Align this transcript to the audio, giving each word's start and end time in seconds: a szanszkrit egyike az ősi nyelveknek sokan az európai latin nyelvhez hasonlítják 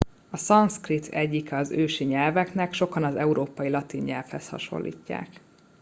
a 0.29 0.37
szanszkrit 0.37 1.07
egyike 1.07 1.57
az 1.57 1.71
ősi 1.71 2.03
nyelveknek 2.03 2.73
sokan 2.73 3.03
az 3.03 3.15
európai 3.15 3.69
latin 3.69 4.03
nyelvhez 4.03 4.49
hasonlítják 4.49 5.41